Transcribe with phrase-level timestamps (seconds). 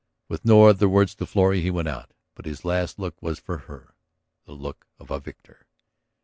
[0.27, 2.11] With no other word to Florrie he went out.
[2.33, 3.93] But his last look was for her,
[4.45, 5.67] the look of a victor.